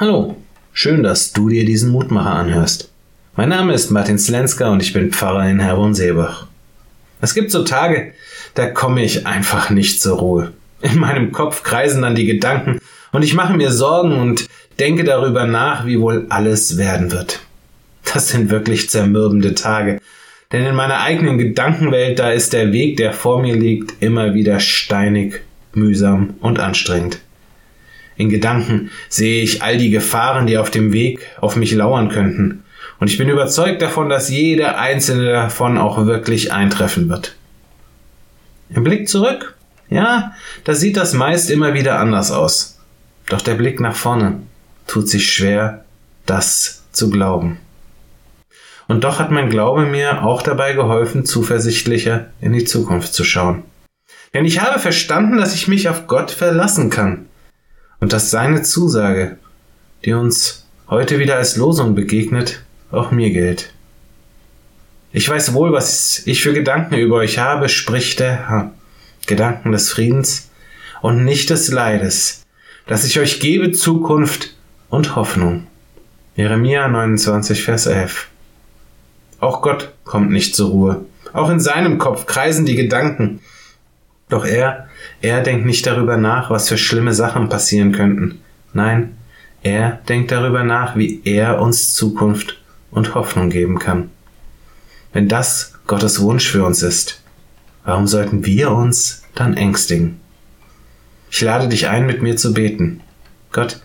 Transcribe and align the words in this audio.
Hallo, 0.00 0.34
schön, 0.72 1.02
dass 1.02 1.34
du 1.34 1.50
dir 1.50 1.66
diesen 1.66 1.90
Mutmacher 1.90 2.30
anhörst. 2.30 2.90
Mein 3.36 3.50
Name 3.50 3.74
ist 3.74 3.90
Martin 3.90 4.18
Slenska 4.18 4.70
und 4.70 4.82
ich 4.82 4.94
bin 4.94 5.12
Pfarrer 5.12 5.46
in 5.46 5.60
Herborn-Seebach. 5.60 6.46
Es 7.20 7.34
gibt 7.34 7.50
so 7.50 7.64
Tage, 7.64 8.14
da 8.54 8.70
komme 8.70 9.04
ich 9.04 9.26
einfach 9.26 9.68
nicht 9.68 10.00
zur 10.00 10.16
Ruhe. 10.16 10.52
In 10.80 10.98
meinem 10.98 11.32
Kopf 11.32 11.62
kreisen 11.62 12.00
dann 12.00 12.14
die 12.14 12.24
Gedanken 12.24 12.80
und 13.12 13.24
ich 13.24 13.34
mache 13.34 13.52
mir 13.52 13.72
Sorgen 13.72 14.18
und 14.18 14.48
denke 14.78 15.04
darüber 15.04 15.46
nach, 15.46 15.84
wie 15.84 16.00
wohl 16.00 16.24
alles 16.30 16.78
werden 16.78 17.12
wird. 17.12 17.40
Das 18.10 18.28
sind 18.28 18.48
wirklich 18.48 18.88
zermürbende 18.88 19.54
Tage, 19.54 20.00
denn 20.50 20.64
in 20.64 20.76
meiner 20.76 21.02
eigenen 21.02 21.36
Gedankenwelt, 21.36 22.18
da 22.18 22.30
ist 22.30 22.54
der 22.54 22.72
Weg, 22.72 22.96
der 22.96 23.12
vor 23.12 23.42
mir 23.42 23.54
liegt, 23.54 24.02
immer 24.02 24.32
wieder 24.32 24.60
steinig, 24.60 25.42
mühsam 25.74 26.36
und 26.40 26.58
anstrengend. 26.58 27.20
In 28.20 28.28
Gedanken 28.28 28.90
sehe 29.08 29.42
ich 29.42 29.62
all 29.62 29.78
die 29.78 29.88
Gefahren, 29.88 30.46
die 30.46 30.58
auf 30.58 30.70
dem 30.70 30.92
Weg 30.92 31.26
auf 31.40 31.56
mich 31.56 31.72
lauern 31.72 32.10
könnten. 32.10 32.64
Und 32.98 33.08
ich 33.08 33.16
bin 33.16 33.30
überzeugt 33.30 33.80
davon, 33.80 34.10
dass 34.10 34.28
jede 34.28 34.76
einzelne 34.76 35.32
davon 35.32 35.78
auch 35.78 36.04
wirklich 36.04 36.52
eintreffen 36.52 37.08
wird. 37.08 37.34
Im 38.68 38.84
Blick 38.84 39.08
zurück, 39.08 39.54
ja, 39.88 40.34
da 40.64 40.74
sieht 40.74 40.98
das 40.98 41.14
meist 41.14 41.48
immer 41.48 41.72
wieder 41.72 41.98
anders 41.98 42.30
aus. 42.30 42.78
Doch 43.30 43.40
der 43.40 43.54
Blick 43.54 43.80
nach 43.80 43.96
vorne 43.96 44.42
tut 44.86 45.08
sich 45.08 45.32
schwer, 45.32 45.86
das 46.26 46.82
zu 46.92 47.08
glauben. 47.08 47.56
Und 48.86 49.02
doch 49.02 49.18
hat 49.18 49.30
mein 49.30 49.48
Glaube 49.48 49.86
mir 49.86 50.24
auch 50.24 50.42
dabei 50.42 50.74
geholfen, 50.74 51.24
zuversichtlicher 51.24 52.26
in 52.42 52.52
die 52.52 52.64
Zukunft 52.66 53.14
zu 53.14 53.24
schauen. 53.24 53.62
Denn 54.34 54.44
ich 54.44 54.60
habe 54.60 54.78
verstanden, 54.78 55.38
dass 55.38 55.54
ich 55.54 55.68
mich 55.68 55.88
auf 55.88 56.06
Gott 56.06 56.30
verlassen 56.30 56.90
kann 56.90 57.29
und 58.00 58.12
dass 58.12 58.30
seine 58.30 58.62
Zusage, 58.62 59.36
die 60.04 60.14
uns 60.14 60.66
heute 60.88 61.18
wieder 61.18 61.36
als 61.36 61.56
Losung 61.56 61.94
begegnet, 61.94 62.62
auch 62.90 63.10
mir 63.10 63.30
gilt. 63.30 63.72
Ich 65.12 65.28
weiß 65.28 65.54
wohl, 65.54 65.72
was 65.72 66.22
ich 66.26 66.42
für 66.42 66.52
Gedanken 66.52 66.94
über 66.94 67.16
euch 67.16 67.38
habe, 67.38 67.68
spricht 67.68 68.20
der 68.20 68.48
Herr. 68.48 68.72
Gedanken 69.26 69.70
des 69.70 69.90
Friedens 69.90 70.50
und 71.02 71.24
nicht 71.24 71.50
des 71.50 71.70
Leides, 71.70 72.42
dass 72.86 73.04
ich 73.04 73.20
euch 73.20 73.38
gebe 73.38 73.72
Zukunft 73.72 74.54
und 74.88 75.14
Hoffnung. 75.14 75.66
Jeremia 76.36 76.88
29, 76.88 77.62
Vers 77.62 77.86
11. 77.86 78.28
Auch 79.40 79.62
Gott 79.62 79.92
kommt 80.04 80.30
nicht 80.30 80.56
zur 80.56 80.70
Ruhe. 80.70 81.04
Auch 81.32 81.50
in 81.50 81.60
seinem 81.60 81.98
Kopf 81.98 82.26
kreisen 82.26 82.66
die 82.66 82.76
Gedanken. 82.76 83.40
Doch 84.30 84.46
er, 84.46 84.88
er 85.20 85.42
denkt 85.42 85.66
nicht 85.66 85.86
darüber 85.86 86.16
nach, 86.16 86.48
was 86.48 86.68
für 86.68 86.78
schlimme 86.78 87.12
Sachen 87.12 87.48
passieren 87.48 87.92
könnten. 87.92 88.40
Nein, 88.72 89.16
er 89.62 90.00
denkt 90.08 90.30
darüber 90.30 90.62
nach, 90.62 90.96
wie 90.96 91.20
er 91.24 91.60
uns 91.60 91.92
Zukunft 91.92 92.62
und 92.90 93.14
Hoffnung 93.14 93.50
geben 93.50 93.78
kann. 93.78 94.10
Wenn 95.12 95.28
das 95.28 95.74
Gottes 95.86 96.20
Wunsch 96.20 96.48
für 96.48 96.64
uns 96.64 96.82
ist, 96.82 97.20
warum 97.84 98.06
sollten 98.06 98.46
wir 98.46 98.70
uns 98.70 99.24
dann 99.34 99.56
ängstigen? 99.56 100.20
Ich 101.30 101.40
lade 101.40 101.68
dich 101.68 101.88
ein, 101.88 102.06
mit 102.06 102.22
mir 102.22 102.36
zu 102.36 102.54
beten. 102.54 103.00
Gott, 103.52 103.80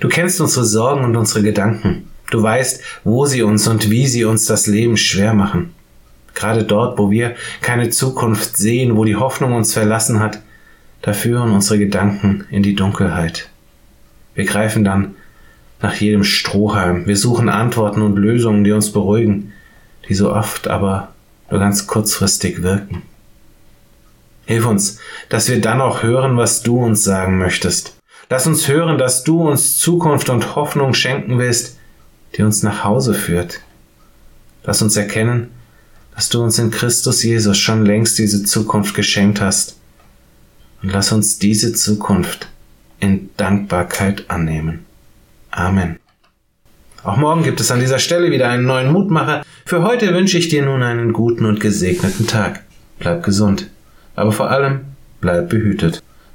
du 0.00 0.08
kennst 0.08 0.40
unsere 0.40 0.64
Sorgen 0.64 1.04
und 1.04 1.16
unsere 1.16 1.42
Gedanken. 1.42 2.10
Du 2.30 2.42
weißt, 2.42 2.82
wo 3.04 3.26
sie 3.26 3.42
uns 3.42 3.68
und 3.68 3.88
wie 3.88 4.08
sie 4.08 4.24
uns 4.24 4.46
das 4.46 4.66
Leben 4.66 4.96
schwer 4.96 5.32
machen. 5.32 5.74
Gerade 6.36 6.64
dort, 6.64 6.98
wo 6.98 7.10
wir 7.10 7.34
keine 7.62 7.88
Zukunft 7.88 8.56
sehen, 8.58 8.96
wo 8.96 9.04
die 9.04 9.16
Hoffnung 9.16 9.54
uns 9.54 9.72
verlassen 9.72 10.20
hat, 10.20 10.40
da 11.00 11.14
führen 11.14 11.50
unsere 11.50 11.78
Gedanken 11.78 12.44
in 12.50 12.62
die 12.62 12.74
Dunkelheit. 12.74 13.48
Wir 14.34 14.44
greifen 14.44 14.84
dann 14.84 15.14
nach 15.80 15.94
jedem 15.94 16.24
Strohhalm. 16.24 17.06
Wir 17.06 17.16
suchen 17.16 17.48
Antworten 17.48 18.02
und 18.02 18.16
Lösungen, 18.16 18.64
die 18.64 18.72
uns 18.72 18.92
beruhigen, 18.92 19.52
die 20.08 20.14
so 20.14 20.30
oft 20.30 20.68
aber 20.68 21.08
nur 21.50 21.58
ganz 21.58 21.86
kurzfristig 21.86 22.62
wirken. 22.62 23.02
Hilf 24.44 24.66
uns, 24.66 25.00
dass 25.30 25.48
wir 25.48 25.60
dann 25.60 25.80
auch 25.80 26.02
hören, 26.02 26.36
was 26.36 26.62
du 26.62 26.78
uns 26.78 27.02
sagen 27.02 27.38
möchtest. 27.38 27.96
Lass 28.28 28.46
uns 28.46 28.68
hören, 28.68 28.98
dass 28.98 29.24
du 29.24 29.48
uns 29.48 29.78
Zukunft 29.78 30.28
und 30.28 30.54
Hoffnung 30.54 30.92
schenken 30.92 31.38
willst, 31.38 31.78
die 32.36 32.42
uns 32.42 32.62
nach 32.62 32.84
Hause 32.84 33.14
führt. 33.14 33.60
Lass 34.64 34.82
uns 34.82 34.96
erkennen, 34.96 35.50
dass 36.16 36.30
du 36.30 36.42
uns 36.42 36.58
in 36.58 36.70
Christus 36.70 37.22
Jesus 37.22 37.58
schon 37.58 37.84
längst 37.84 38.18
diese 38.18 38.42
Zukunft 38.42 38.94
geschenkt 38.94 39.40
hast. 39.40 39.76
Und 40.82 40.90
lass 40.92 41.12
uns 41.12 41.38
diese 41.38 41.74
Zukunft 41.74 42.48
in 42.98 43.28
Dankbarkeit 43.36 44.24
annehmen. 44.28 44.86
Amen. 45.50 45.98
Auch 47.02 47.18
morgen 47.18 47.44
gibt 47.44 47.60
es 47.60 47.70
an 47.70 47.80
dieser 47.80 47.98
Stelle 47.98 48.30
wieder 48.30 48.48
einen 48.48 48.64
neuen 48.64 48.90
Mutmacher. 48.92 49.44
Für 49.66 49.82
heute 49.82 50.14
wünsche 50.14 50.38
ich 50.38 50.48
dir 50.48 50.64
nun 50.64 50.82
einen 50.82 51.12
guten 51.12 51.44
und 51.44 51.60
gesegneten 51.60 52.26
Tag. 52.26 52.64
Bleib 52.98 53.22
gesund, 53.22 53.68
aber 54.16 54.32
vor 54.32 54.50
allem 54.50 54.86
bleib 55.20 55.50
behütet. 55.50 56.02